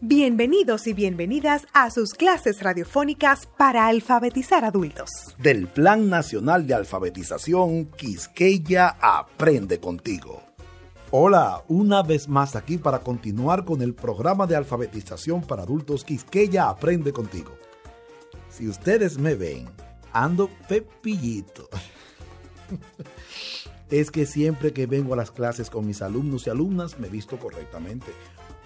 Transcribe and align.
Bienvenidos 0.00 0.86
y 0.86 0.92
bienvenidas 0.92 1.66
a 1.72 1.90
sus 1.90 2.14
clases 2.14 2.62
radiofónicas 2.62 3.48
para 3.56 3.88
alfabetizar 3.88 4.64
adultos. 4.64 5.10
Del 5.38 5.66
Plan 5.66 6.08
Nacional 6.08 6.68
de 6.68 6.74
Alfabetización 6.74 7.86
Quisqueya 7.86 8.96
Aprende 9.00 9.80
contigo. 9.80 10.40
Hola, 11.10 11.64
una 11.66 12.04
vez 12.04 12.28
más 12.28 12.54
aquí 12.54 12.78
para 12.78 13.00
continuar 13.00 13.64
con 13.64 13.82
el 13.82 13.92
programa 13.92 14.46
de 14.46 14.54
alfabetización 14.54 15.42
para 15.42 15.64
adultos 15.64 16.04
Quisqueya 16.04 16.68
Aprende 16.68 17.12
contigo. 17.12 17.58
Si 18.50 18.68
ustedes 18.68 19.18
me 19.18 19.34
ven, 19.34 19.68
ando 20.12 20.48
pepillito. 20.68 21.68
es 23.90 24.12
que 24.12 24.26
siempre 24.26 24.72
que 24.72 24.86
vengo 24.86 25.14
a 25.14 25.16
las 25.16 25.32
clases 25.32 25.70
con 25.70 25.88
mis 25.88 26.02
alumnos 26.02 26.46
y 26.46 26.50
alumnas 26.50 27.00
me 27.00 27.08
visto 27.08 27.36
correctamente. 27.36 28.12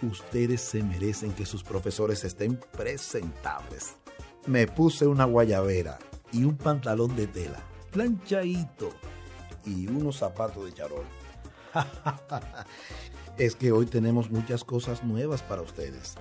Ustedes 0.02 0.60
se 0.60 0.82
merecen 0.82 1.32
que 1.32 1.46
sus 1.46 1.62
profesores 1.62 2.24
estén 2.24 2.58
presentables. 2.72 3.96
Me 4.46 4.66
puse 4.66 5.06
una 5.06 5.24
guayabera 5.24 5.98
y 6.32 6.42
un 6.42 6.56
pantalón 6.56 7.14
de 7.14 7.28
tela, 7.28 7.60
planchadito, 7.92 8.90
y 9.64 9.86
unos 9.86 10.16
zapatos 10.16 10.64
de 10.64 10.72
charol. 10.72 11.04
es 13.38 13.54
que 13.54 13.70
hoy 13.70 13.86
tenemos 13.86 14.30
muchas 14.30 14.64
cosas 14.64 15.04
nuevas 15.04 15.42
para 15.42 15.62
ustedes. 15.62 16.14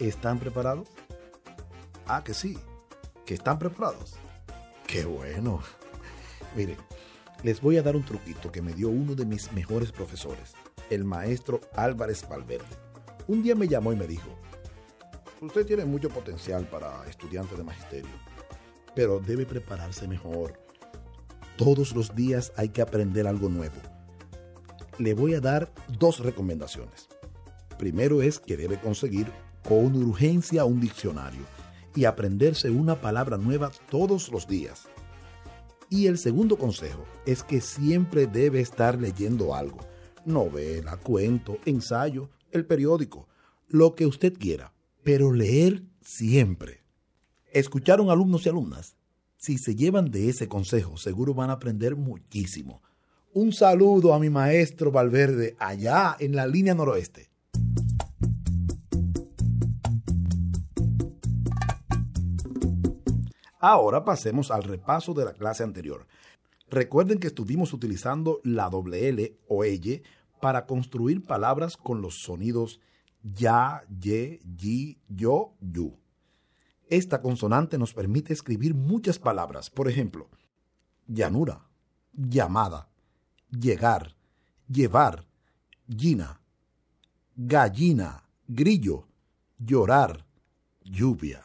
¿Están 0.00 0.40
preparados? 0.40 0.88
Ah, 2.06 2.24
que 2.24 2.34
sí, 2.34 2.58
que 3.24 3.34
están 3.34 3.58
preparados. 3.58 4.14
Qué 4.86 5.04
bueno. 5.04 5.60
Miren, 6.56 6.78
les 7.44 7.60
voy 7.60 7.76
a 7.76 7.82
dar 7.82 7.94
un 7.94 8.04
truquito 8.04 8.50
que 8.50 8.62
me 8.62 8.72
dio 8.72 8.88
uno 8.88 9.14
de 9.14 9.26
mis 9.26 9.52
mejores 9.52 9.92
profesores, 9.92 10.54
el 10.90 11.04
maestro 11.04 11.60
Álvarez 11.74 12.28
Valverde. 12.28 12.87
Un 13.28 13.42
día 13.42 13.54
me 13.54 13.68
llamó 13.68 13.92
y 13.92 13.96
me 13.96 14.06
dijo, 14.06 14.30
usted 15.42 15.66
tiene 15.66 15.84
mucho 15.84 16.08
potencial 16.08 16.64
para 16.64 17.04
estudiante 17.06 17.56
de 17.56 17.62
magisterio, 17.62 18.10
pero 18.94 19.20
debe 19.20 19.44
prepararse 19.44 20.08
mejor. 20.08 20.58
Todos 21.58 21.94
los 21.94 22.14
días 22.14 22.54
hay 22.56 22.70
que 22.70 22.80
aprender 22.80 23.26
algo 23.26 23.50
nuevo. 23.50 23.76
Le 24.96 25.12
voy 25.12 25.34
a 25.34 25.42
dar 25.42 25.70
dos 25.98 26.20
recomendaciones. 26.20 27.06
Primero 27.78 28.22
es 28.22 28.38
que 28.38 28.56
debe 28.56 28.80
conseguir 28.80 29.30
con 29.62 29.94
urgencia 30.02 30.64
un 30.64 30.80
diccionario 30.80 31.42
y 31.94 32.06
aprenderse 32.06 32.70
una 32.70 32.98
palabra 32.98 33.36
nueva 33.36 33.70
todos 33.90 34.30
los 34.30 34.48
días. 34.48 34.88
Y 35.90 36.06
el 36.06 36.16
segundo 36.16 36.56
consejo 36.56 37.04
es 37.26 37.42
que 37.42 37.60
siempre 37.60 38.26
debe 38.26 38.60
estar 38.60 38.98
leyendo 38.98 39.54
algo. 39.54 39.80
Novela, 40.24 40.96
cuento, 40.96 41.58
ensayo, 41.66 42.30
el 42.52 42.66
periódico, 42.66 43.28
lo 43.66 43.94
que 43.94 44.06
usted 44.06 44.34
quiera, 44.38 44.72
pero 45.02 45.32
leer 45.32 45.82
siempre. 46.02 46.82
¿Escucharon 47.52 48.10
alumnos 48.10 48.46
y 48.46 48.48
alumnas? 48.48 48.96
Si 49.36 49.58
se 49.58 49.76
llevan 49.76 50.10
de 50.10 50.28
ese 50.28 50.48
consejo, 50.48 50.96
seguro 50.96 51.34
van 51.34 51.50
a 51.50 51.54
aprender 51.54 51.96
muchísimo. 51.96 52.82
Un 53.32 53.52
saludo 53.52 54.14
a 54.14 54.18
mi 54.18 54.30
maestro 54.30 54.90
Valverde 54.90 55.56
allá 55.58 56.16
en 56.18 56.34
la 56.34 56.46
línea 56.46 56.74
noroeste. 56.74 57.30
Ahora 63.60 64.04
pasemos 64.04 64.50
al 64.50 64.62
repaso 64.62 65.14
de 65.14 65.24
la 65.24 65.34
clase 65.34 65.62
anterior. 65.62 66.06
Recuerden 66.70 67.18
que 67.18 67.28
estuvimos 67.28 67.72
utilizando 67.72 68.40
la 68.44 68.68
doble 68.70 69.08
L 69.08 69.36
o 69.48 69.64
L 69.64 70.02
para 70.40 70.66
construir 70.66 71.22
palabras 71.22 71.76
con 71.76 72.00
los 72.02 72.22
sonidos 72.22 72.80
ya, 73.22 73.82
ye, 74.00 74.40
yi, 74.56 74.98
yo, 75.08 75.54
yu. 75.60 75.96
Esta 76.88 77.20
consonante 77.20 77.76
nos 77.78 77.92
permite 77.92 78.32
escribir 78.32 78.74
muchas 78.74 79.18
palabras, 79.18 79.68
por 79.68 79.88
ejemplo, 79.88 80.28
llanura, 81.06 81.66
llamada, 82.12 82.88
llegar, 83.50 84.16
llevar, 84.68 85.26
gina, 85.88 86.40
gallina, 87.36 88.24
grillo, 88.46 89.06
llorar, 89.58 90.24
lluvia. 90.82 91.44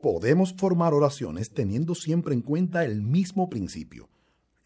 Podemos 0.00 0.52
formar 0.54 0.94
oraciones 0.94 1.50
teniendo 1.50 1.94
siempre 1.94 2.34
en 2.34 2.42
cuenta 2.42 2.84
el 2.84 3.02
mismo 3.02 3.48
principio. 3.48 4.08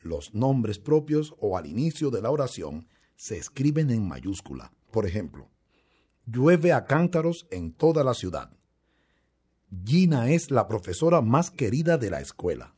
Los 0.01 0.35
nombres 0.35 0.79
propios 0.79 1.35
o 1.39 1.59
al 1.59 1.67
inicio 1.67 2.11
de 2.11 2.23
la 2.23 2.31
oración 2.31 2.87
se 3.17 3.39
escriben 3.39 3.91
en 3.91 4.07
mayúscula. 4.07 4.73
Por 4.91 5.07
ejemplo, 5.07 5.51
llueve 6.27 6.73
a 6.73 6.85
cántaros 6.85 7.47
en 7.51 7.73
toda 7.73 8.05
la 8.05 8.15
ciudad. 8.15 8.53
Gina 9.85 10.31
es 10.31 10.51
la 10.51 10.69
profesora 10.69 11.21
más 11.21 11.51
querida 11.51 11.99
de 11.99 12.11
la 12.11 12.21
escuela. 12.21 12.75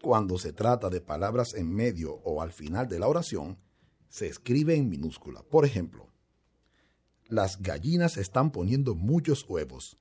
Cuando 0.00 0.38
se 0.38 0.52
trata 0.52 0.88
de 0.90 1.00
palabras 1.00 1.54
en 1.54 1.74
medio 1.74 2.12
o 2.24 2.40
al 2.40 2.52
final 2.52 2.88
de 2.88 3.00
la 3.00 3.08
oración, 3.08 3.58
se 4.08 4.28
escribe 4.28 4.76
en 4.76 4.88
minúscula. 4.88 5.42
Por 5.42 5.64
ejemplo, 5.64 6.08
las 7.26 7.60
gallinas 7.60 8.16
están 8.16 8.52
poniendo 8.52 8.94
muchos 8.94 9.44
huevos. 9.48 9.98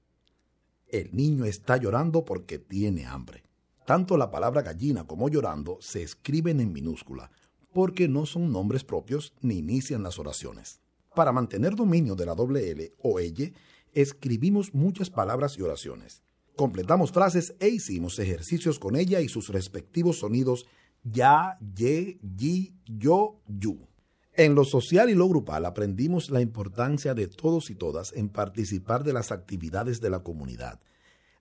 El 0.88 1.14
niño 1.16 1.46
está 1.46 1.78
llorando 1.78 2.24
porque 2.24 2.60
tiene 2.60 3.06
hambre. 3.06 3.44
Tanto 3.86 4.16
la 4.18 4.32
palabra 4.32 4.62
gallina 4.62 5.06
como 5.06 5.30
llorando 5.30 5.78
se 5.82 6.04
escriben 6.04 6.60
en 6.60 6.72
minúscula, 6.72 7.32
porque 7.78 8.08
no 8.08 8.26
son 8.26 8.52
nombres 8.52 8.84
propios 8.84 9.36
ni 9.40 9.60
inician 9.60 10.02
las 10.02 10.18
oraciones. 10.18 10.82
Para 11.14 11.32
mantener 11.32 11.76
dominio 11.76 12.16
de 12.16 12.26
la 12.26 12.34
doble 12.34 12.72
L 12.72 12.92
o 13.04 13.20
L, 13.20 13.54
escribimos 13.94 14.74
muchas 14.74 15.12
palabras 15.12 15.60
y 15.60 15.62
oraciones. 15.62 16.24
Completamos 16.56 17.12
frases 17.12 17.54
e 17.60 17.68
hicimos 17.68 18.18
ejercicios 18.18 18.80
con 18.80 18.96
ella 18.96 19.22
y 19.22 19.30
sus 19.30 19.50
respectivos 19.50 20.18
sonidos 20.18 20.66
ya, 21.04 21.60
ye, 21.76 22.18
yi, 22.36 22.74
yo, 22.88 23.42
yu. 23.46 23.88
En 24.34 24.56
lo 24.56 24.66
social 24.66 25.12
y 25.12 25.14
lo 25.14 25.30
grupal 25.30 25.64
aprendimos 25.64 26.32
la 26.32 26.42
importancia 26.42 27.14
de 27.14 27.28
todos 27.28 27.70
y 27.70 27.76
todas 27.76 28.12
en 28.14 28.30
participar 28.30 29.04
de 29.04 29.14
las 29.14 29.32
actividades 29.32 30.02
de 30.02 30.10
la 30.10 30.24
comunidad, 30.24 30.80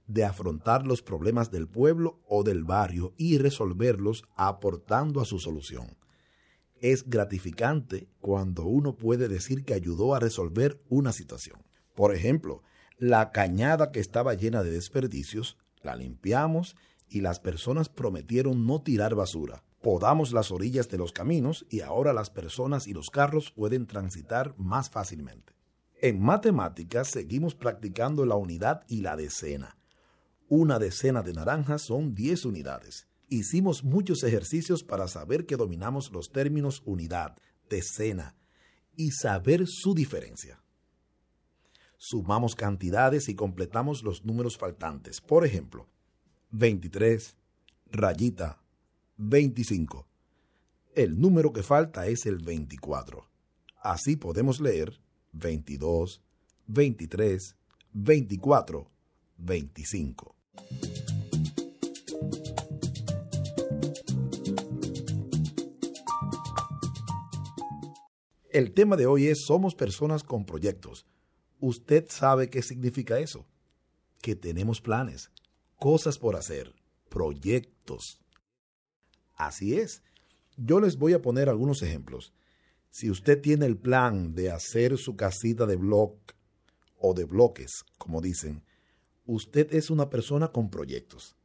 de 0.07 0.25
afrontar 0.25 0.87
los 0.87 1.01
problemas 1.01 1.51
del 1.51 1.67
pueblo 1.67 2.21
o 2.29 2.43
del 2.43 2.65
barrio 2.65 3.15
y 3.17 3.39
resolverlos 3.39 4.25
aportando 4.37 5.23
a 5.23 5.25
su 5.25 5.39
solución 5.39 5.97
es 6.81 7.09
gratificante 7.09 8.09
cuando 8.21 8.65
uno 8.65 8.97
puede 8.97 9.29
decir 9.29 9.65
que 9.65 9.75
ayudó 9.75 10.15
a 10.15 10.21
resolver 10.21 10.81
una 10.89 11.13
situación. 11.13 11.63
Por 11.95 12.15
ejemplo, 12.15 12.63
la 12.99 13.33
cañada 13.33 13.93
que 13.93 14.01
estaba 14.01 14.35
llena 14.35 14.63
de 14.63 14.71
desperdicios, 14.71 15.59
la 15.83 15.97
limpiamos 15.97 16.77
y 17.09 17.21
las 17.21 17.41
personas 17.41 17.89
prometieron 17.89 18.67
no 18.67 18.83
tirar 18.83 19.15
basura. 19.15 19.63
Podamos 19.83 20.33
las 20.33 20.51
orillas 20.51 20.89
de 20.89 20.99
los 20.99 21.13
caminos 21.13 21.67
y 21.71 21.81
ahora 21.81 22.13
las 22.13 22.31
personas 22.31 22.87
y 22.87 22.93
los 22.93 23.11
carros 23.11 23.51
pueden 23.51 23.87
transitar 23.87 24.55
más 24.57 24.91
fácilmente. 24.91 25.55
En 26.01 26.21
matemáticas 26.21 27.09
seguimos 27.09 27.55
practicando 27.55 28.27
la 28.27 28.35
unidad 28.35 28.83
y 28.89 29.01
la 29.01 29.17
decena. 29.17 29.79
Una 30.49 30.79
decena 30.79 31.23
de 31.23 31.33
naranjas 31.33 31.83
son 31.83 32.15
10 32.15 32.45
unidades 32.45 33.09
hicimos 33.29 33.85
muchos 33.85 34.23
ejercicios 34.23 34.83
para 34.83 35.09
saber 35.09 35.47
que 35.47 35.57
dominamos 35.57 36.13
los 36.13 36.31
términos 36.31 36.83
unidad, 36.85 37.37
decena 37.69 38.35
y 38.97 39.11
saber 39.11 39.67
su 39.67 39.95
diferencia. 39.95 40.63
Sumamos 41.99 42.55
cantidades 42.55 43.29
y 43.29 43.35
completamos 43.35 44.03
los 44.03 44.25
números 44.25 44.59
faltantes. 44.59 45.21
Por 45.21 45.45
ejemplo, 45.45 45.89
23, 46.51 47.37
rayita, 47.91 48.63
25. 49.17 50.07
El 50.95 51.19
número 51.19 51.53
que 51.53 51.63
falta 51.63 52.07
es 52.07 52.27
el 52.27 52.39
24. 52.39 53.29
Así 53.83 54.17
podemos 54.17 54.61
leer 54.61 55.01
22, 55.33 56.23
23, 56.67 57.57
24, 57.93 58.91
25. 59.39 60.37
El 68.57 68.73
tema 68.73 68.97
de 68.97 69.05
hoy 69.05 69.27
es 69.27 69.45
Somos 69.45 69.75
personas 69.75 70.23
con 70.23 70.47
proyectos. 70.47 71.05
¿Usted 71.61 72.07
sabe 72.09 72.49
qué 72.49 72.63
significa 72.63 73.19
eso? 73.19 73.45
Que 74.23 74.35
tenemos 74.35 74.81
planes, 74.81 75.31
cosas 75.79 76.19
por 76.19 76.37
hacer, 76.37 76.75
proyectos. 77.11 78.19
Así 79.35 79.75
es. 79.79 80.03
Yo 80.57 80.81
les 80.81 80.97
voy 80.97 81.13
a 81.13 81.21
poner 81.21 81.51
algunos 81.51 81.83
ejemplos. 81.83 82.33
Si 82.89 83.11
usted 83.11 83.43
tiene 83.43 83.67
el 83.67 83.77
plan 83.77 84.35
de 84.35 84.51
hacer 84.51 84.97
su 84.97 85.17
casita 85.17 85.67
de 85.67 85.77
blog 85.77 86.15
o 86.99 87.13
de 87.13 87.25
bloques, 87.25 87.85
como 87.99 88.23
dicen, 88.23 88.65
usted 89.27 89.75
es 89.75 89.91
una 89.91 90.09
persona 90.09 90.49
con 90.49 90.71
proyectos. 90.71 91.37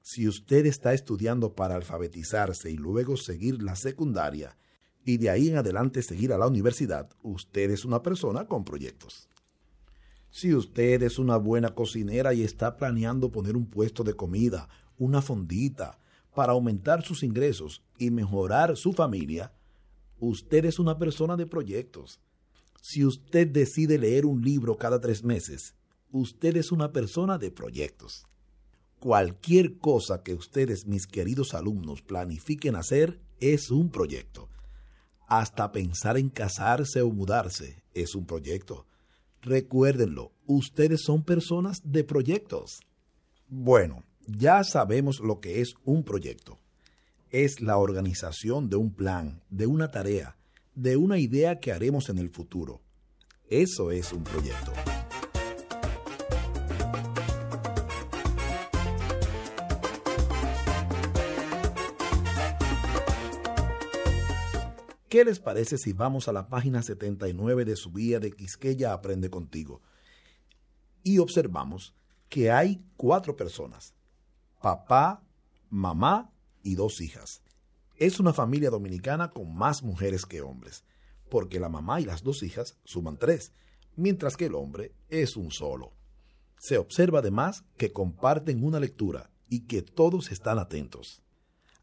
Si 0.00 0.26
usted 0.26 0.66
está 0.66 0.92
estudiando 0.92 1.54
para 1.54 1.76
alfabetizarse 1.76 2.68
y 2.68 2.76
luego 2.78 3.16
seguir 3.16 3.62
la 3.62 3.76
secundaria, 3.76 4.58
y 5.04 5.18
de 5.18 5.30
ahí 5.30 5.48
en 5.48 5.56
adelante 5.56 6.02
seguir 6.02 6.32
a 6.32 6.38
la 6.38 6.46
universidad, 6.46 7.10
usted 7.22 7.70
es 7.70 7.84
una 7.84 8.02
persona 8.02 8.46
con 8.46 8.64
proyectos. 8.64 9.28
Si 10.30 10.54
usted 10.54 11.02
es 11.02 11.18
una 11.18 11.36
buena 11.36 11.74
cocinera 11.74 12.32
y 12.32 12.42
está 12.42 12.76
planeando 12.76 13.30
poner 13.30 13.56
un 13.56 13.66
puesto 13.66 14.02
de 14.02 14.14
comida, 14.14 14.68
una 14.98 15.20
fondita, 15.20 15.98
para 16.34 16.52
aumentar 16.52 17.02
sus 17.02 17.22
ingresos 17.22 17.82
y 17.98 18.10
mejorar 18.10 18.76
su 18.76 18.92
familia, 18.92 19.52
usted 20.18 20.64
es 20.64 20.78
una 20.78 20.98
persona 20.98 21.36
de 21.36 21.46
proyectos. 21.46 22.20
Si 22.80 23.04
usted 23.04 23.46
decide 23.48 23.98
leer 23.98 24.24
un 24.24 24.42
libro 24.42 24.78
cada 24.78 25.00
tres 25.00 25.22
meses, 25.22 25.74
usted 26.10 26.56
es 26.56 26.72
una 26.72 26.92
persona 26.92 27.38
de 27.38 27.50
proyectos. 27.50 28.26
Cualquier 28.98 29.78
cosa 29.78 30.22
que 30.22 30.34
ustedes, 30.34 30.86
mis 30.86 31.06
queridos 31.06 31.54
alumnos, 31.54 32.02
planifiquen 32.02 32.76
hacer 32.76 33.20
es 33.40 33.70
un 33.70 33.90
proyecto. 33.90 34.48
Hasta 35.34 35.72
pensar 35.72 36.18
en 36.18 36.28
casarse 36.28 37.00
o 37.00 37.10
mudarse 37.10 37.82
es 37.94 38.14
un 38.14 38.26
proyecto. 38.26 38.84
Recuérdenlo, 39.40 40.30
ustedes 40.44 41.04
son 41.06 41.22
personas 41.22 41.80
de 41.84 42.04
proyectos. 42.04 42.80
Bueno, 43.48 44.04
ya 44.26 44.62
sabemos 44.62 45.20
lo 45.20 45.40
que 45.40 45.62
es 45.62 45.72
un 45.86 46.04
proyecto. 46.04 46.58
Es 47.30 47.62
la 47.62 47.78
organización 47.78 48.68
de 48.68 48.76
un 48.76 48.92
plan, 48.92 49.40
de 49.48 49.66
una 49.66 49.90
tarea, 49.90 50.36
de 50.74 50.98
una 50.98 51.18
idea 51.18 51.60
que 51.60 51.72
haremos 51.72 52.10
en 52.10 52.18
el 52.18 52.28
futuro. 52.28 52.82
Eso 53.48 53.90
es 53.90 54.12
un 54.12 54.24
proyecto. 54.24 54.70
¿Qué 65.12 65.26
les 65.26 65.40
parece 65.40 65.76
si 65.76 65.92
vamos 65.92 66.26
a 66.26 66.32
la 66.32 66.48
página 66.48 66.80
79 66.80 67.66
de 67.66 67.76
su 67.76 67.92
guía 67.92 68.18
de 68.18 68.32
Quisqueya 68.32 68.94
Aprende 68.94 69.28
Contigo? 69.28 69.82
Y 71.02 71.18
observamos 71.18 71.94
que 72.30 72.50
hay 72.50 72.82
cuatro 72.96 73.36
personas, 73.36 73.92
papá, 74.62 75.22
mamá 75.68 76.32
y 76.62 76.76
dos 76.76 77.02
hijas. 77.02 77.42
Es 77.96 78.20
una 78.20 78.32
familia 78.32 78.70
dominicana 78.70 79.28
con 79.28 79.54
más 79.54 79.82
mujeres 79.82 80.24
que 80.24 80.40
hombres, 80.40 80.82
porque 81.28 81.60
la 81.60 81.68
mamá 81.68 82.00
y 82.00 82.06
las 82.06 82.22
dos 82.22 82.42
hijas 82.42 82.78
suman 82.82 83.18
tres, 83.18 83.52
mientras 83.96 84.34
que 84.38 84.46
el 84.46 84.54
hombre 84.54 84.94
es 85.10 85.36
un 85.36 85.50
solo. 85.50 85.92
Se 86.58 86.78
observa 86.78 87.18
además 87.18 87.64
que 87.76 87.92
comparten 87.92 88.64
una 88.64 88.80
lectura 88.80 89.30
y 89.50 89.66
que 89.66 89.82
todos 89.82 90.32
están 90.32 90.58
atentos. 90.58 91.20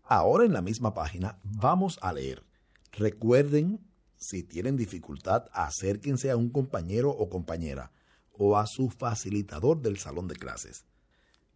Ahora 0.01 0.45
en 0.45 0.53
la 0.53 0.63
misma 0.63 0.95
página 0.95 1.37
vamos 1.43 1.99
a 2.01 2.11
leer 2.11 2.48
Recuerden, 2.91 3.79
si 4.17 4.43
tienen 4.43 4.75
dificultad, 4.75 5.45
acérquense 5.53 6.31
a 6.31 6.37
un 6.37 6.49
compañero 6.49 7.11
o 7.11 7.29
compañera 7.29 7.91
o 8.31 8.57
a 8.57 8.65
su 8.65 8.89
facilitador 8.89 9.81
del 9.81 9.97
salón 9.97 10.27
de 10.27 10.35
clases. 10.35 10.85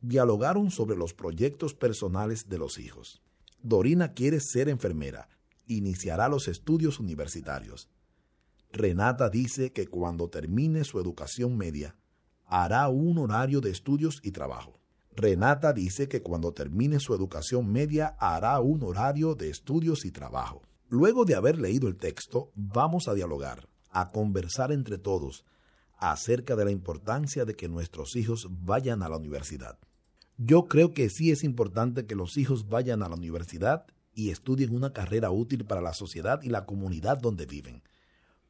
Dialogaron 0.01 0.69
sobre 0.69 0.97
los 0.97 1.13
proyectos 1.13 1.73
personales 1.73 2.49
de 2.49 2.57
los 2.57 2.77
hijos. 2.77 3.21
Dorina 3.61 4.13
quiere 4.13 4.41
ser 4.41 4.67
enfermera. 4.67 5.29
Iniciará 5.65 6.27
los 6.27 6.49
estudios 6.49 6.99
universitarios. 6.99 7.89
Renata 8.71 9.29
dice 9.29 9.71
que 9.71 9.87
cuando 9.87 10.29
termine 10.29 10.83
su 10.83 10.99
educación 10.99 11.57
media, 11.57 11.95
hará 12.45 12.89
un 12.89 13.17
horario 13.17 13.61
de 13.61 13.69
estudios 13.69 14.19
y 14.23 14.31
trabajo. 14.31 14.79
Renata 15.15 15.73
dice 15.73 16.09
que 16.09 16.21
cuando 16.21 16.53
termine 16.53 16.99
su 16.99 17.13
educación 17.13 17.71
media 17.71 18.15
hará 18.19 18.59
un 18.59 18.83
horario 18.83 19.35
de 19.35 19.49
estudios 19.49 20.05
y 20.05 20.11
trabajo. 20.11 20.63
Luego 20.93 21.25
de 21.25 21.33
haber 21.33 21.57
leído 21.57 21.87
el 21.87 21.95
texto, 21.95 22.51
vamos 22.53 23.07
a 23.07 23.15
dialogar, 23.15 23.67
a 23.89 24.11
conversar 24.11 24.71
entre 24.71 24.99
todos 24.99 25.43
acerca 25.97 26.55
de 26.55 26.65
la 26.65 26.71
importancia 26.71 27.45
de 27.45 27.55
que 27.55 27.67
nuestros 27.67 28.15
hijos 28.15 28.47
vayan 28.47 29.01
a 29.01 29.09
la 29.09 29.17
universidad. 29.17 29.79
Yo 30.37 30.65
creo 30.65 30.93
que 30.93 31.09
sí 31.09 31.31
es 31.31 31.43
importante 31.43 32.05
que 32.05 32.13
los 32.13 32.37
hijos 32.37 32.69
vayan 32.69 33.01
a 33.01 33.09
la 33.09 33.15
universidad 33.15 33.87
y 34.13 34.29
estudien 34.29 34.75
una 34.75 34.93
carrera 34.93 35.31
útil 35.31 35.65
para 35.65 35.81
la 35.81 35.95
sociedad 35.95 36.43
y 36.43 36.49
la 36.49 36.67
comunidad 36.67 37.17
donde 37.17 37.47
viven. 37.47 37.81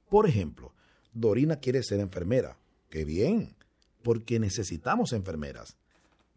Por 0.10 0.28
ejemplo, 0.28 0.74
Dorina 1.14 1.62
quiere 1.62 1.82
ser 1.82 2.02
enfermera. 2.02 2.58
¡Qué 2.90 3.06
bien! 3.06 3.56
Porque 4.04 4.38
necesitamos 4.38 5.14
enfermeras. 5.14 5.78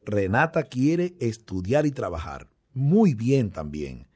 Renata 0.04 0.62
quiere 0.62 1.16
estudiar 1.18 1.84
y 1.84 1.90
trabajar. 1.90 2.48
Muy 2.74 3.14
bien 3.14 3.50
también 3.50 4.06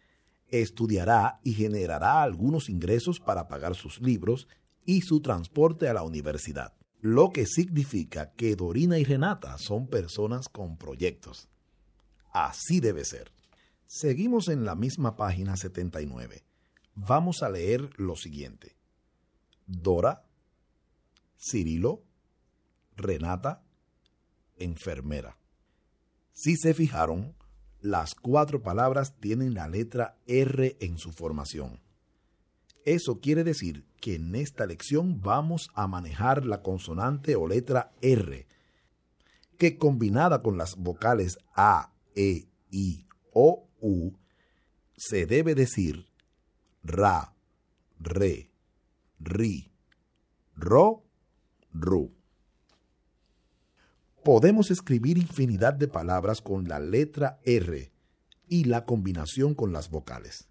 estudiará 0.50 1.40
y 1.44 1.52
generará 1.52 2.22
algunos 2.22 2.68
ingresos 2.68 3.20
para 3.20 3.48
pagar 3.48 3.74
sus 3.74 4.00
libros 4.00 4.48
y 4.84 5.02
su 5.02 5.20
transporte 5.20 5.88
a 5.88 5.94
la 5.94 6.02
universidad, 6.02 6.74
lo 7.00 7.30
que 7.30 7.46
significa 7.46 8.32
que 8.32 8.56
Dorina 8.56 8.98
y 8.98 9.04
Renata 9.04 9.56
son 9.58 9.86
personas 9.86 10.48
con 10.48 10.76
proyectos. 10.76 11.48
Así 12.32 12.80
debe 12.80 13.04
ser. 13.04 13.32
Seguimos 13.86 14.48
en 14.48 14.64
la 14.64 14.74
misma 14.74 15.16
página 15.16 15.56
79. 15.56 16.44
Vamos 16.94 17.42
a 17.42 17.50
leer 17.50 17.90
lo 17.96 18.16
siguiente. 18.16 18.76
Dora, 19.66 20.24
Cirilo, 21.38 22.02
Renata, 22.96 23.62
enfermera. 24.56 25.36
Si 26.32 26.56
se 26.56 26.74
fijaron, 26.74 27.34
las 27.80 28.14
cuatro 28.14 28.62
palabras 28.62 29.14
tienen 29.20 29.54
la 29.54 29.68
letra 29.68 30.16
R 30.26 30.76
en 30.80 30.98
su 30.98 31.12
formación. 31.12 31.80
Eso 32.84 33.20
quiere 33.20 33.44
decir 33.44 33.86
que 34.00 34.14
en 34.14 34.34
esta 34.34 34.66
lección 34.66 35.20
vamos 35.20 35.70
a 35.74 35.86
manejar 35.86 36.44
la 36.44 36.62
consonante 36.62 37.36
o 37.36 37.46
letra 37.46 37.92
R, 38.00 38.46
que 39.58 39.78
combinada 39.78 40.42
con 40.42 40.56
las 40.56 40.76
vocales 40.76 41.38
A, 41.54 41.92
E, 42.14 42.48
I, 42.70 43.06
O, 43.32 43.68
U, 43.80 44.12
se 44.96 45.26
debe 45.26 45.54
decir 45.54 46.06
ra, 46.82 47.34
re, 47.98 48.50
ri, 49.18 49.70
ro, 50.56 51.04
ru. 51.72 52.19
Podemos 54.24 54.70
escribir 54.70 55.16
infinidad 55.16 55.72
de 55.72 55.88
palabras 55.88 56.42
con 56.42 56.68
la 56.68 56.78
letra 56.78 57.40
R 57.42 57.90
y 58.48 58.64
la 58.64 58.84
combinación 58.84 59.54
con 59.54 59.72
las 59.72 59.88
vocales. 59.88 60.46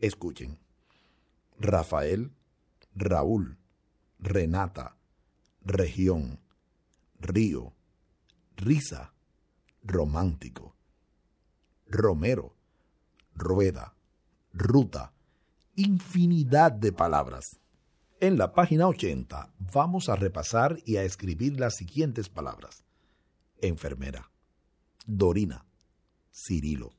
Escuchen. 0.00 0.58
Rafael, 1.58 2.32
Raúl, 2.94 3.58
Renata, 4.18 4.96
región, 5.60 6.40
río, 7.20 7.74
risa, 8.56 9.12
romántico, 9.82 10.74
romero, 11.86 12.56
rueda, 13.34 13.94
ruta, 14.54 15.12
infinidad 15.76 16.72
de 16.72 16.90
palabras. 16.90 17.60
En 18.18 18.38
la 18.38 18.54
página 18.54 18.88
80 18.88 19.52
vamos 19.74 20.08
a 20.08 20.16
repasar 20.16 20.78
y 20.86 20.96
a 20.96 21.02
escribir 21.02 21.60
las 21.60 21.76
siguientes 21.76 22.30
palabras 22.30 22.83
enfermera. 23.66 24.30
Dorina, 25.06 25.64
Cirilo. 26.32 26.92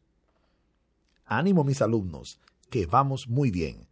Ánimo 1.26 1.64
mis 1.64 1.82
alumnos, 1.82 2.40
que 2.70 2.86
vamos 2.86 3.28
muy 3.28 3.52
bien. 3.52 3.88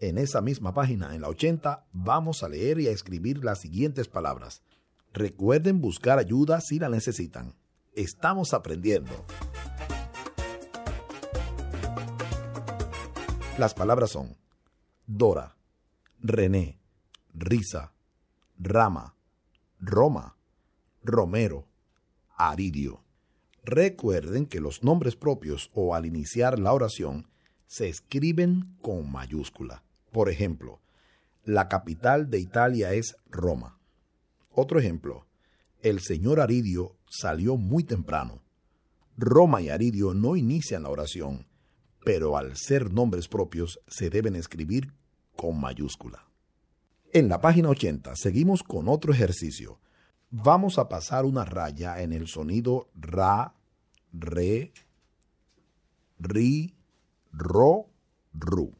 En 0.00 0.18
esa 0.18 0.40
misma 0.40 0.74
página, 0.74 1.14
en 1.14 1.22
la 1.22 1.28
80, 1.28 1.86
vamos 1.92 2.42
a 2.42 2.48
leer 2.48 2.80
y 2.80 2.88
a 2.88 2.90
escribir 2.90 3.42
las 3.44 3.60
siguientes 3.60 4.08
palabras. 4.08 4.62
Recuerden 5.12 5.80
buscar 5.80 6.18
ayuda 6.18 6.60
si 6.60 6.78
la 6.78 6.88
necesitan. 6.88 7.54
Estamos 7.94 8.52
aprendiendo. 8.52 9.24
Las 13.58 13.72
palabras 13.72 14.10
son 14.10 14.36
Dora, 15.06 15.56
René, 16.20 16.78
Risa, 17.32 17.94
Rama, 18.58 19.16
Roma, 19.80 20.36
Romero, 21.02 21.66
Aridio. 22.36 23.02
Recuerden 23.64 24.46
que 24.46 24.60
los 24.60 24.84
nombres 24.84 25.16
propios 25.16 25.70
o 25.74 25.94
al 25.94 26.06
iniciar 26.06 26.58
la 26.58 26.72
oración 26.72 27.28
se 27.66 27.88
escriben 27.88 28.76
con 28.80 29.10
mayúscula. 29.10 29.82
Por 30.12 30.30
ejemplo, 30.30 30.80
la 31.44 31.68
capital 31.68 32.30
de 32.30 32.38
Italia 32.38 32.92
es 32.92 33.16
Roma. 33.28 33.78
Otro 34.50 34.78
ejemplo, 34.78 35.26
el 35.82 36.00
señor 36.00 36.40
Aridio 36.40 36.96
salió 37.08 37.56
muy 37.56 37.84
temprano. 37.84 38.42
Roma 39.16 39.62
y 39.62 39.68
Aridio 39.68 40.14
no 40.14 40.36
inician 40.36 40.84
la 40.84 40.90
oración, 40.90 41.46
pero 42.04 42.36
al 42.36 42.56
ser 42.56 42.92
nombres 42.92 43.28
propios 43.28 43.80
se 43.88 44.10
deben 44.10 44.36
escribir 44.36 44.92
con 45.34 45.60
mayúscula. 45.60 46.26
En 47.12 47.28
la 47.28 47.40
página 47.40 47.70
80 47.70 48.14
seguimos 48.16 48.62
con 48.62 48.88
otro 48.88 49.12
ejercicio 49.12 49.78
vamos 50.30 50.78
a 50.78 50.88
pasar 50.88 51.24
una 51.24 51.44
raya 51.44 52.02
en 52.02 52.12
el 52.12 52.26
sonido 52.28 52.88
ra, 52.94 53.54
re, 54.12 54.72
ri, 56.18 56.74
ro, 57.32 57.86
ru. 58.32 58.74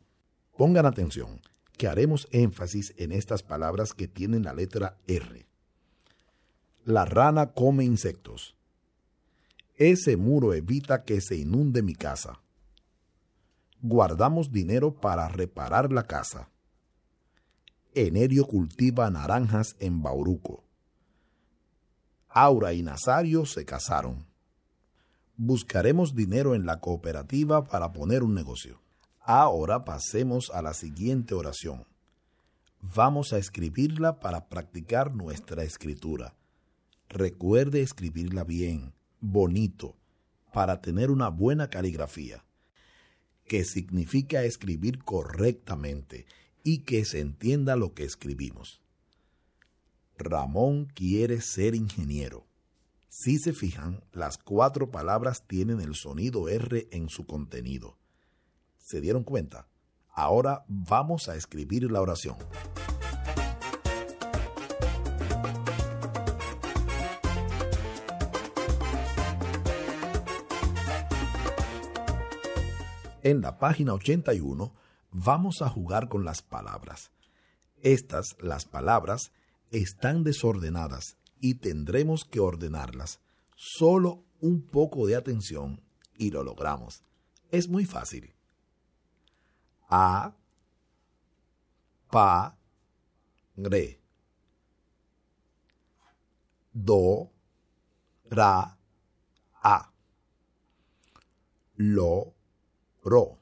Pongan 0.57 0.87
atención, 0.87 1.41
que 1.77 1.87
haremos 1.87 2.29
énfasis 2.31 2.95
en 2.97 3.13
estas 3.13 3.43
palabras 3.43 3.93
que 3.93 4.09
tienen 4.09 4.45
la 4.45 4.55
letra 4.55 4.99
R. 5.07 5.47
La 6.85 7.05
rana 7.05 7.53
come 7.53 7.85
insectos. 7.85 8.57
Ese 9.75 10.17
muro 10.17 10.55
evita 10.55 11.05
que 11.05 11.21
se 11.21 11.37
inunde 11.37 11.83
mi 11.83 11.95
casa. 11.95 12.41
Guardamos 13.83 14.51
dinero 14.51 14.95
para 14.95 15.29
reparar 15.29 15.93
la 15.93 16.05
casa. 16.05 16.49
Enerio 17.95 18.47
cultiva 18.47 19.11
naranjas 19.11 19.77
en 19.79 20.03
Bauruco. 20.03 20.66
Aura 22.39 22.75
y 22.75 22.83
Nazario 22.83 23.47
se 23.47 23.65
casaron. 23.65 24.27
Buscaremos 25.39 26.15
dinero 26.15 26.55
en 26.55 26.67
la 26.67 26.81
cooperativa 26.81 27.65
para 27.65 27.95
poner 27.95 28.23
un 28.23 28.35
negocio. 28.35 28.79
Ahora 29.21 29.87
pasemos 29.87 30.51
a 30.51 30.61
la 30.61 30.75
siguiente 30.75 31.35
oración. 31.35 31.87
Vamos 32.83 33.33
a 33.33 33.39
escribirla 33.39 34.21
para 34.21 34.51
practicar 34.51 35.15
nuestra 35.15 35.65
escritura. 35.65 36.35
Recuerde 37.09 37.81
escribirla 37.81 38.45
bien, 38.45 38.93
bonito, 39.23 39.97
para 40.53 40.83
tener 40.83 41.11
una 41.11 41.31
buena 41.31 41.71
caligrafía, 41.71 42.45
que 43.47 43.65
significa 43.65 44.45
escribir 44.45 45.03
correctamente 45.05 46.27
y 46.63 46.81
que 46.81 47.07
se 47.07 47.21
entienda 47.21 47.77
lo 47.77 47.95
que 47.95 48.05
escribimos. 48.05 48.83
Ramón 50.19 50.87
quiere 50.87 51.41
ser 51.41 51.75
ingeniero. 51.75 52.47
Si 53.09 53.39
se 53.39 53.53
fijan, 53.53 54.05
las 54.13 54.39
cuatro 54.39 54.91
palabras 54.91 55.47
tienen 55.47 55.81
el 55.81 55.95
sonido 55.95 56.49
R 56.49 56.89
en 56.91 57.09
su 57.09 57.27
contenido. 57.27 57.99
¿Se 58.79 59.01
dieron 59.01 59.25
cuenta? 59.25 59.69
Ahora 60.09 60.65
vamos 60.69 61.29
a 61.29 61.37
escribir 61.37 61.91
la 61.91 62.01
oración. 62.01 62.37
En 73.23 73.41
la 73.41 73.59
página 73.59 73.93
81 73.93 74.73
vamos 75.11 75.61
a 75.61 75.69
jugar 75.69 76.09
con 76.09 76.25
las 76.25 76.43
palabras. 76.43 77.11
Estas, 77.83 78.37
las 78.41 78.67
palabras, 78.67 79.33
están 79.71 80.25
desordenadas 80.25 81.17
y 81.41 81.55
tendremos 81.55 82.25
que 82.25 82.41
ordenarlas. 82.41 83.21
Solo 83.55 84.25
un 84.41 84.63
poco 84.63 85.07
de 85.07 85.17
atención 85.17 85.81
y 86.17 86.31
lo 86.31 86.43
logramos. 86.43 87.03
Es 87.51 87.69
muy 87.69 87.85
fácil. 87.85 88.35
A, 89.89 90.35
pa, 92.11 92.59
re. 93.57 94.01
Do, 96.73 97.31
ra, 98.29 98.77
a. 99.63 99.93
Lo, 101.77 102.35
ro. 103.03 103.39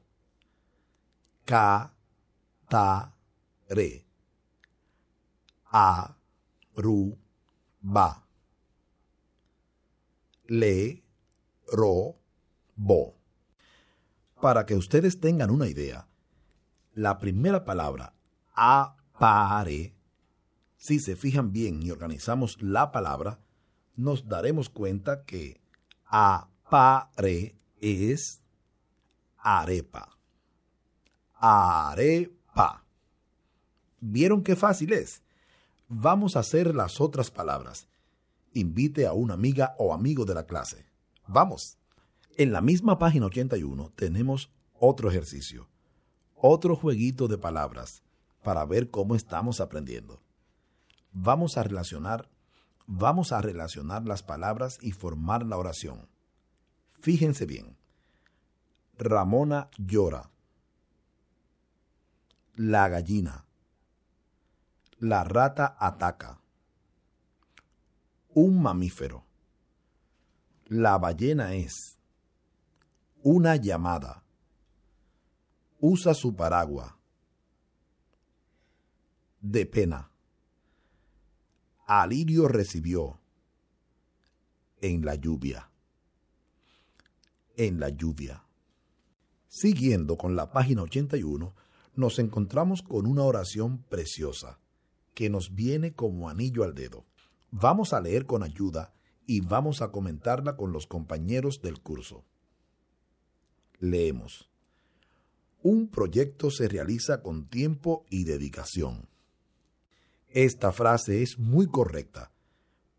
Ca, 1.45 1.95
ta, 2.69 3.15
re. 3.69 4.05
A, 5.77 6.17
ru, 6.77 7.19
ba. 7.81 8.29
Le, 10.47 11.03
ro, 11.67 12.15
bo. 12.77 13.17
Para 14.41 14.67
que 14.67 14.77
ustedes 14.77 15.19
tengan 15.19 15.51
una 15.51 15.67
idea, 15.67 16.07
la 16.93 17.19
primera 17.19 17.65
palabra, 17.65 18.15
apare, 18.53 19.97
si 20.77 21.01
se 21.01 21.17
fijan 21.17 21.51
bien 21.51 21.83
y 21.83 21.91
organizamos 21.91 22.63
la 22.63 22.93
palabra, 22.93 23.41
nos 23.97 24.29
daremos 24.29 24.71
cuenta 24.71 25.25
que 25.25 25.61
apare 26.05 27.59
es 27.81 28.45
arepa. 29.39 30.17
Arepa. 31.35 32.87
¿Vieron 33.99 34.45
qué 34.45 34.55
fácil 34.55 34.93
es? 34.93 35.24
Vamos 35.89 36.37
a 36.37 36.41
hacer 36.41 36.75
las 36.75 37.01
otras 37.01 37.31
palabras. 37.31 37.89
Invite 38.53 39.07
a 39.07 39.13
una 39.13 39.35
amiga 39.35 39.75
o 39.79 39.93
amigo 39.93 40.25
de 40.25 40.35
la 40.35 40.47
clase. 40.47 40.87
Vamos. 41.27 41.79
En 42.37 42.53
la 42.53 42.61
misma 42.61 42.99
página 42.99 43.27
81 43.27 43.93
tenemos 43.95 44.51
otro 44.73 45.09
ejercicio, 45.09 45.69
otro 46.35 46.75
jueguito 46.75 47.29
de 47.29 47.39
palabras 47.39 48.03
para 48.43 48.65
ver 48.65 48.91
cómo 48.91 49.15
estamos 49.15 49.61
aprendiendo. 49.61 50.21
Vamos 51.13 51.57
a 51.57 51.63
relacionar, 51.63 52.29
vamos 52.87 53.33
a 53.33 53.41
relacionar 53.41 54.05
las 54.05 54.23
palabras 54.23 54.79
y 54.83 54.93
formar 54.93 55.47
la 55.47 55.57
oración. 55.57 56.09
Fíjense 57.01 57.47
bien. 57.47 57.77
Ramona 58.99 59.69
llora. 59.79 60.31
La 62.57 62.89
gallina. 62.89 63.47
La 65.07 65.23
rata 65.23 65.77
ataca. 65.79 66.41
Un 68.33 68.63
mamífero. 68.63 69.27
La 70.69 70.97
ballena 70.97 71.53
es. 71.53 71.99
Una 73.23 73.57
llamada. 73.57 74.25
Usa 75.79 76.15
su 76.15 76.35
paraguas. 76.35 76.95
De 79.43 79.67
pena. 79.67 80.11
Alirio 81.85 82.49
recibió. 82.49 83.21
En 84.81 85.05
la 85.05 85.17
lluvia. 85.17 85.71
En 87.59 87.79
la 87.79 87.91
lluvia. 87.91 88.43
Siguiendo 89.49 90.17
con 90.17 90.35
la 90.35 90.51
página 90.51 90.81
81, 90.85 91.55
nos 91.95 92.19
encontramos 92.19 92.81
con 92.81 93.07
una 93.07 93.25
oración 93.25 93.83
preciosa 93.83 94.64
que 95.15 95.31
nos 95.31 95.55
viene 95.55 95.95
como 95.95 96.29
anillo 96.29 96.65
al 96.65 96.75
dedo. 96.75 97.07
Vamos 97.51 97.93
a 97.93 98.01
leer 98.01 98.27
con 98.27 98.43
ayuda 98.43 98.93
y 99.27 99.41
vamos 99.41 99.81
a 99.81 99.91
comentarla 99.91 100.57
con 100.57 100.73
los 100.73 100.87
compañeros 100.87 101.63
del 101.63 101.81
curso. 101.81 102.25
Leemos. 103.79 104.51
Un 105.63 105.89
proyecto 105.89 106.51
se 106.51 106.69
realiza 106.69 107.23
con 107.23 107.49
tiempo 107.49 108.05
y 108.11 108.25
dedicación. 108.25 109.09
Esta 110.29 110.73
frase 110.73 111.23
es 111.23 111.39
muy 111.39 111.67
correcta. 111.67 112.33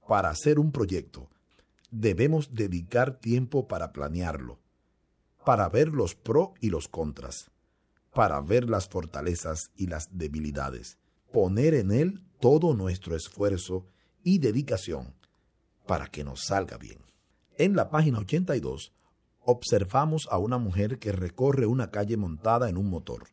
Para 0.08 0.30
hacer 0.30 0.58
un 0.58 0.72
proyecto, 0.72 1.30
debemos 1.92 2.54
dedicar 2.54 3.20
tiempo 3.20 3.68
para 3.68 3.92
planearlo, 3.92 4.60
para 5.44 5.68
ver 5.70 5.90
los 5.90 6.16
pros 6.16 6.50
y 6.62 6.70
los 6.70 6.88
contras, 6.88 7.52
para 8.14 8.40
ver 8.42 8.70
las 8.70 8.88
fortalezas 8.88 9.72
y 9.76 9.88
las 9.88 10.18
debilidades, 10.18 10.98
poner 11.36 11.74
en 11.74 11.92
él 11.92 12.24
todo 12.40 12.74
nuestro 12.76 13.14
esfuerzo 13.14 13.86
y 14.24 14.40
dedicación 14.40 15.14
para 15.86 16.08
que 16.08 16.24
nos 16.24 16.46
salga 16.46 16.78
bien. 16.78 17.00
En 17.58 17.76
la 17.76 17.90
página 17.90 18.20
82 18.20 18.94
observamos 19.42 20.30
a 20.32 20.38
una 20.38 20.58
mujer 20.58 20.98
que 20.98 21.12
recorre 21.12 21.66
una 21.66 21.92
calle 21.92 22.16
montada 22.16 22.70
en 22.70 22.78
un 22.78 22.90
motor. 22.90 23.28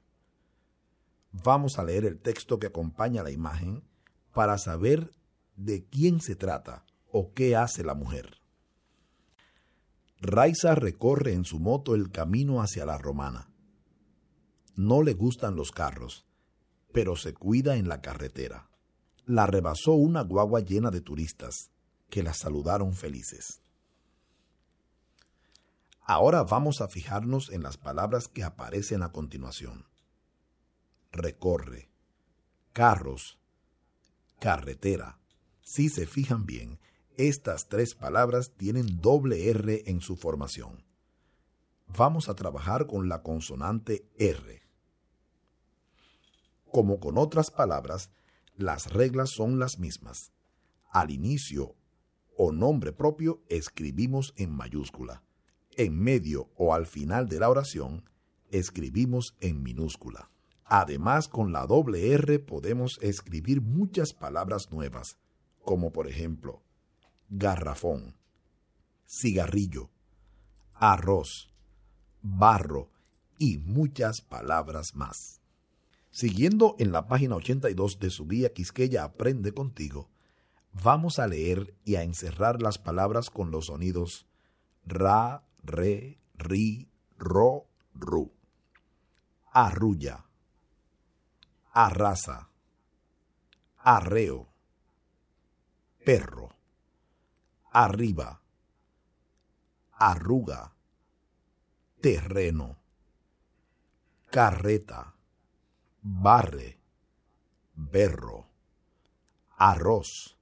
Vamos 1.30 1.78
a 1.78 1.84
leer 1.84 2.04
el 2.04 2.18
texto 2.18 2.58
que 2.58 2.66
acompaña 2.66 3.22
la 3.22 3.30
imagen 3.30 3.84
para 4.34 4.58
saber 4.58 5.12
de 5.54 5.84
quién 5.84 6.20
se 6.20 6.34
trata 6.34 6.84
o 7.12 7.32
qué 7.32 7.54
hace 7.54 7.84
la 7.84 7.94
mujer. 7.94 8.38
Raiza 10.20 10.74
recorre 10.74 11.34
en 11.34 11.44
su 11.44 11.60
moto 11.60 11.94
el 11.94 12.10
camino 12.10 12.62
hacia 12.62 12.84
la 12.84 12.98
romana. 12.98 13.48
No 14.74 15.04
le 15.04 15.14
gustan 15.14 15.54
los 15.54 15.70
carros, 15.70 16.26
pero 16.92 17.16
se 17.16 17.34
cuida 17.34 17.76
en 17.76 17.88
la 17.88 18.00
carretera. 18.00 18.68
La 19.24 19.46
rebasó 19.46 19.92
una 19.92 20.22
guagua 20.22 20.60
llena 20.60 20.90
de 20.90 21.00
turistas, 21.00 21.70
que 22.10 22.22
la 22.22 22.34
saludaron 22.34 22.94
felices. 22.94 23.62
Ahora 26.04 26.42
vamos 26.42 26.80
a 26.80 26.88
fijarnos 26.88 27.50
en 27.50 27.62
las 27.62 27.76
palabras 27.76 28.28
que 28.28 28.42
aparecen 28.42 29.02
a 29.02 29.12
continuación. 29.12 29.86
Recorre, 31.12 31.90
carros, 32.72 33.38
carretera. 34.40 35.18
Si 35.62 35.88
se 35.88 36.06
fijan 36.06 36.44
bien, 36.44 36.80
estas 37.16 37.68
tres 37.68 37.94
palabras 37.94 38.52
tienen 38.56 39.00
doble 39.00 39.50
R 39.50 39.84
en 39.86 40.00
su 40.00 40.16
formación. 40.16 40.84
Vamos 41.86 42.28
a 42.28 42.34
trabajar 42.34 42.86
con 42.86 43.08
la 43.08 43.22
consonante 43.22 44.04
R. 44.18 44.61
Como 46.72 46.98
con 46.98 47.18
otras 47.18 47.50
palabras, 47.50 48.10
las 48.56 48.92
reglas 48.92 49.30
son 49.30 49.58
las 49.58 49.78
mismas. 49.78 50.32
Al 50.90 51.10
inicio 51.10 51.76
o 52.36 52.50
nombre 52.50 52.92
propio 52.92 53.42
escribimos 53.48 54.34
en 54.36 54.50
mayúscula 54.50 55.22
en 55.76 55.98
medio 55.98 56.50
o 56.56 56.74
al 56.74 56.86
final 56.86 57.28
de 57.28 57.40
la 57.40 57.48
oración, 57.48 58.04
escribimos 58.50 59.36
en 59.40 59.62
minúscula. 59.62 60.30
Además, 60.64 61.28
con 61.28 61.52
la 61.52 61.66
doble 61.66 62.12
R 62.12 62.38
podemos 62.38 62.98
escribir 63.02 63.60
muchas 63.60 64.14
palabras 64.14 64.70
nuevas, 64.70 65.18
como 65.62 65.92
por 65.92 66.08
ejemplo, 66.08 66.62
garrafón, 67.28 68.16
cigarrillo, 69.06 69.90
arroz, 70.74 71.52
barro 72.22 72.90
y 73.38 73.58
muchas 73.58 74.20
palabras 74.20 74.94
más. 74.94 75.41
Siguiendo 76.12 76.76
en 76.78 76.92
la 76.92 77.08
página 77.08 77.36
82 77.36 77.98
de 77.98 78.10
su 78.10 78.28
guía 78.28 78.52
Quisqueya 78.52 79.02
Aprende 79.02 79.52
contigo, 79.52 80.10
vamos 80.74 81.18
a 81.18 81.26
leer 81.26 81.74
y 81.86 81.94
a 81.94 82.02
encerrar 82.02 82.60
las 82.60 82.76
palabras 82.76 83.30
con 83.30 83.50
los 83.50 83.66
sonidos 83.66 84.26
ra, 84.84 85.42
re, 85.62 86.18
ri, 86.34 86.90
ro, 87.16 87.66
ru. 87.94 88.30
Arrulla, 89.52 90.26
arrasa, 91.72 92.50
arreo, 93.78 94.48
perro, 96.04 96.50
arriba, 97.70 98.42
arruga, 99.92 100.74
terreno, 102.02 102.76
carreta, 104.30 105.14
barre, 106.02 106.78
berro, 107.74 108.48
arroz, 109.56 110.36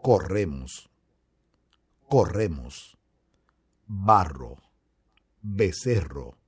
corremos, 0.00 0.88
corremos, 2.08 2.96
barro, 3.86 4.56
becerro, 5.42 6.38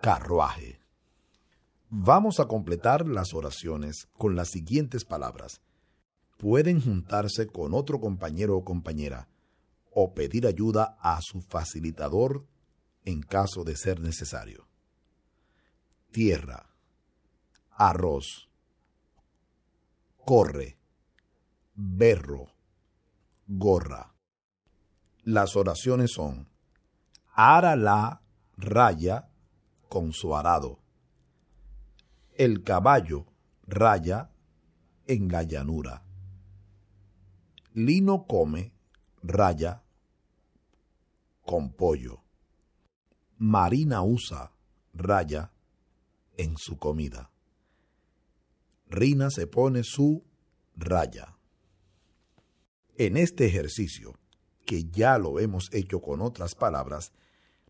carruaje. 0.00 0.80
Vamos 1.90 2.40
a 2.40 2.46
completar 2.46 3.06
las 3.06 3.34
oraciones 3.34 4.08
con 4.16 4.34
las 4.36 4.48
siguientes 4.48 5.04
palabras. 5.04 5.60
Pueden 6.38 6.80
juntarse 6.80 7.48
con 7.48 7.74
otro 7.74 8.00
compañero 8.00 8.56
o 8.56 8.64
compañera 8.64 9.28
o 9.92 10.14
pedir 10.14 10.46
ayuda 10.46 10.96
a 11.00 11.18
su 11.20 11.42
facilitador 11.42 12.46
en 13.04 13.20
caso 13.20 13.64
de 13.64 13.76
ser 13.76 14.00
necesario. 14.00 14.66
Tierra, 16.12 16.69
arroz, 17.80 18.50
corre, 20.26 20.76
berro, 21.74 22.48
gorra. 23.46 24.14
Las 25.22 25.56
oraciones 25.56 26.12
son 26.12 26.46
ara 27.32 27.76
la 27.76 28.20
raya 28.58 29.30
con 29.88 30.12
su 30.12 30.36
arado. 30.36 30.78
El 32.36 32.64
caballo 32.64 33.24
raya 33.66 34.30
en 35.06 35.28
la 35.28 35.42
llanura. 35.42 36.04
Lino 37.72 38.26
come 38.26 38.74
raya 39.22 39.82
con 41.46 41.72
pollo. 41.72 42.22
Marina 43.38 44.02
usa 44.02 44.52
raya 44.92 45.50
en 46.36 46.58
su 46.58 46.76
comida. 46.76 47.30
Rina 48.90 49.30
se 49.30 49.46
pone 49.46 49.84
su 49.84 50.24
raya. 50.74 51.38
En 52.96 53.16
este 53.16 53.46
ejercicio, 53.46 54.18
que 54.66 54.90
ya 54.90 55.16
lo 55.16 55.38
hemos 55.38 55.72
hecho 55.72 56.02
con 56.02 56.20
otras 56.20 56.56
palabras, 56.56 57.12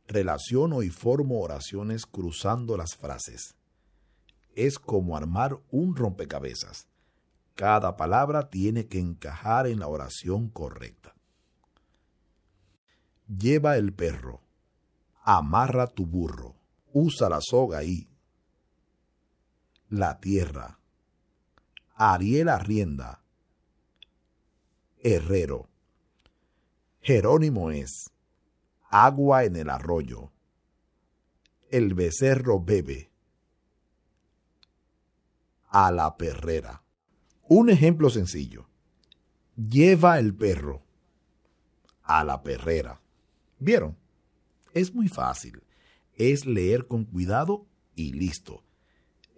relaciono 0.06 0.82
y 0.82 0.88
formo 0.88 1.40
oraciones 1.40 2.06
cruzando 2.06 2.78
las 2.78 2.96
frases. 2.96 3.54
Es 4.54 4.78
como 4.78 5.14
armar 5.14 5.60
un 5.70 5.94
rompecabezas. 5.94 6.88
Cada 7.54 7.98
palabra 7.98 8.48
tiene 8.48 8.86
que 8.86 8.98
encajar 8.98 9.66
en 9.66 9.80
la 9.80 9.88
oración 9.88 10.48
correcta. 10.48 11.14
Lleva 13.28 13.76
el 13.76 13.92
perro. 13.92 14.40
Amarra 15.22 15.86
tu 15.86 16.06
burro. 16.06 16.56
Usa 16.94 17.28
la 17.28 17.40
soga 17.42 17.84
y 17.84 18.08
la 19.90 20.18
tierra. 20.18 20.79
Ariel 22.02 22.48
arrienda. 22.48 23.20
Herrero. 25.02 25.68
Jerónimo 27.02 27.70
es 27.72 28.10
agua 28.88 29.44
en 29.44 29.56
el 29.56 29.68
arroyo. 29.68 30.32
El 31.68 31.92
becerro 31.92 32.58
bebe. 32.58 33.10
A 35.68 35.92
la 35.92 36.16
perrera. 36.16 36.82
Un 37.46 37.68
ejemplo 37.68 38.08
sencillo. 38.08 38.66
Lleva 39.56 40.18
el 40.18 40.34
perro 40.34 40.82
a 42.02 42.24
la 42.24 42.42
perrera. 42.42 42.98
¿Vieron? 43.58 43.94
Es 44.72 44.94
muy 44.94 45.08
fácil. 45.08 45.62
Es 46.14 46.46
leer 46.46 46.86
con 46.86 47.04
cuidado 47.04 47.66
y 47.94 48.14
listo. 48.14 48.64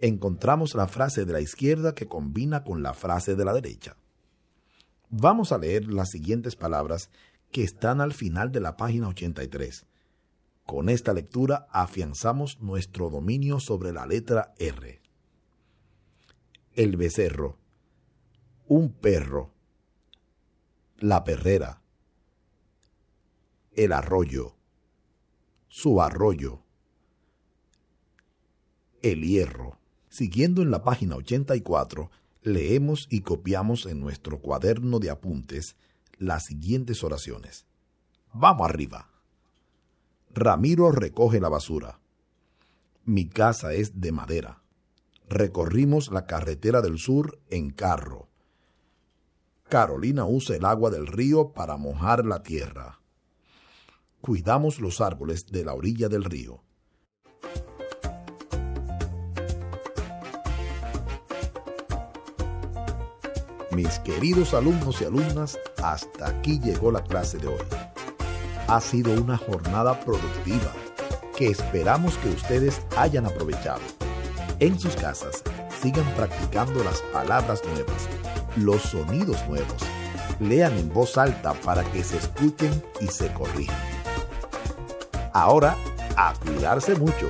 Encontramos 0.05 0.75
la 0.75 0.89
frase 0.89 1.23
de 1.23 1.31
la 1.31 1.39
izquierda 1.39 1.95
que 1.95 2.09
combina 2.09 2.65
con 2.65 2.83
la 2.83 2.93
frase 2.93 3.37
de 3.37 3.45
la 3.45 3.53
derecha. 3.53 3.95
Vamos 5.09 5.53
a 5.53 5.57
leer 5.57 5.87
las 5.87 6.09
siguientes 6.09 6.57
palabras 6.57 7.09
que 7.53 7.63
están 7.63 8.01
al 8.01 8.11
final 8.11 8.51
de 8.51 8.59
la 8.59 8.75
página 8.75 9.07
83. 9.07 9.85
Con 10.65 10.89
esta 10.89 11.13
lectura 11.13 11.67
afianzamos 11.71 12.59
nuestro 12.59 13.09
dominio 13.09 13.61
sobre 13.61 13.93
la 13.93 14.05
letra 14.05 14.53
R. 14.59 15.01
El 16.73 16.97
becerro, 16.97 17.57
un 18.67 18.91
perro, 18.91 19.53
la 20.97 21.23
perrera, 21.23 21.81
el 23.71 23.93
arroyo, 23.93 24.57
su 25.69 26.01
arroyo, 26.01 26.59
el 29.01 29.21
hierro. 29.21 29.81
Siguiendo 30.13 30.61
en 30.61 30.69
la 30.69 30.83
página 30.83 31.15
84, 31.15 32.11
leemos 32.43 33.07
y 33.09 33.21
copiamos 33.21 33.87
en 33.87 33.99
nuestro 33.99 34.41
cuaderno 34.41 34.99
de 34.99 35.09
apuntes 35.09 35.75
las 36.19 36.45
siguientes 36.45 37.03
oraciones. 37.03 37.65
Vamos 38.31 38.69
arriba. 38.69 39.09
Ramiro 40.31 40.91
recoge 40.91 41.39
la 41.39 41.49
basura. 41.49 41.99
Mi 43.05 43.27
casa 43.27 43.73
es 43.73 44.01
de 44.01 44.11
madera. 44.11 44.61
Recorrimos 45.29 46.11
la 46.11 46.27
carretera 46.27 46.83
del 46.83 46.99
sur 46.99 47.39
en 47.49 47.71
carro. 47.71 48.29
Carolina 49.67 50.25
usa 50.25 50.55
el 50.57 50.65
agua 50.65 50.91
del 50.91 51.07
río 51.07 51.53
para 51.53 51.75
mojar 51.77 52.23
la 52.23 52.43
tierra. 52.43 52.99
Cuidamos 54.21 54.79
los 54.79 55.01
árboles 55.01 55.47
de 55.47 55.65
la 55.65 55.73
orilla 55.73 56.07
del 56.07 56.23
río. 56.23 56.61
Mis 63.75 63.97
queridos 63.99 64.53
alumnos 64.53 65.01
y 65.01 65.05
alumnas, 65.05 65.57
hasta 65.81 66.27
aquí 66.27 66.59
llegó 66.59 66.91
la 66.91 67.03
clase 67.03 67.39
de 67.39 67.47
hoy. 67.47 67.65
Ha 68.67 68.79
sido 68.79 69.19
una 69.19 69.35
jornada 69.35 69.99
productiva 69.99 70.71
que 71.35 71.47
esperamos 71.47 72.15
que 72.19 72.29
ustedes 72.29 72.81
hayan 72.95 73.25
aprovechado. 73.25 73.81
En 74.59 74.79
sus 74.79 74.95
casas, 74.95 75.41
sigan 75.81 76.05
practicando 76.15 76.83
las 76.83 77.01
palabras 77.11 77.63
nuevas, 77.65 78.07
los 78.57 78.83
sonidos 78.83 79.43
nuevos. 79.49 79.81
Lean 80.39 80.77
en 80.77 80.93
voz 80.93 81.17
alta 81.17 81.53
para 81.53 81.83
que 81.83 82.03
se 82.03 82.17
escuchen 82.17 82.83
y 83.01 83.07
se 83.07 83.33
corrijan. 83.33 83.75
Ahora, 85.33 85.75
a 86.15 86.33
cuidarse 86.45 86.93
mucho. 86.93 87.27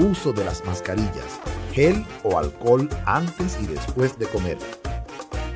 Uso 0.00 0.32
de 0.32 0.44
las 0.44 0.64
mascarillas, 0.64 1.38
gel 1.72 2.04
o 2.24 2.38
alcohol 2.38 2.88
antes 3.06 3.56
y 3.62 3.66
después 3.66 4.18
de 4.18 4.26
comer 4.26 4.58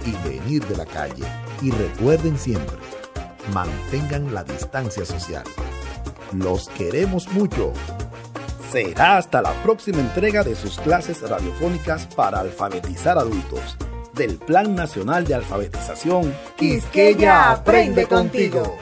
y 0.04 0.28
venir 0.28 0.64
de 0.66 0.76
la 0.76 0.86
calle. 0.86 1.24
Y 1.62 1.70
recuerden 1.70 2.38
siempre, 2.38 2.76
mantengan 3.52 4.32
la 4.34 4.44
distancia 4.44 5.04
social. 5.04 5.44
Los 6.32 6.68
queremos 6.70 7.28
mucho. 7.32 7.72
Será 8.70 9.18
hasta 9.18 9.40
la 9.40 9.52
próxima 9.62 9.98
entrega 10.00 10.42
de 10.42 10.56
sus 10.56 10.78
clases 10.80 11.22
radiofónicas 11.22 12.06
para 12.06 12.40
alfabetizar 12.40 13.18
adultos 13.18 13.76
del 14.14 14.36
Plan 14.36 14.74
Nacional 14.74 15.24
de 15.24 15.34
Alfabetización 15.34 16.34
Quisqueya 16.56 17.52
Aprende 17.52 18.06
Contigo. 18.06 18.78